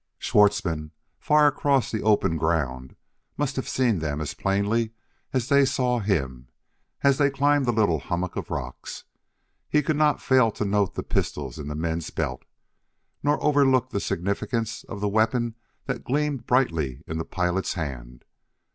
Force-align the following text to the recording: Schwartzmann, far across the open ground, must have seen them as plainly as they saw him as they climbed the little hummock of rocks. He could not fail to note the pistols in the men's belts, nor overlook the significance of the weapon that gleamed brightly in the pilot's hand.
Schwartzmann, 0.17 0.89
far 1.19 1.45
across 1.45 1.91
the 1.91 2.01
open 2.01 2.35
ground, 2.35 2.95
must 3.37 3.55
have 3.55 3.69
seen 3.69 3.99
them 3.99 4.19
as 4.19 4.33
plainly 4.33 4.93
as 5.31 5.47
they 5.47 5.63
saw 5.63 5.99
him 5.99 6.47
as 7.03 7.19
they 7.19 7.29
climbed 7.29 7.67
the 7.67 7.71
little 7.71 7.99
hummock 7.99 8.35
of 8.35 8.49
rocks. 8.49 9.03
He 9.69 9.83
could 9.83 9.95
not 9.97 10.19
fail 10.19 10.49
to 10.53 10.65
note 10.65 10.95
the 10.95 11.03
pistols 11.03 11.59
in 11.59 11.67
the 11.67 11.75
men's 11.75 12.09
belts, 12.09 12.47
nor 13.21 13.37
overlook 13.43 13.91
the 13.91 13.99
significance 13.99 14.83
of 14.85 15.01
the 15.01 15.07
weapon 15.07 15.53
that 15.85 16.03
gleamed 16.03 16.47
brightly 16.47 17.03
in 17.05 17.19
the 17.19 17.23
pilot's 17.23 17.75
hand. 17.75 18.25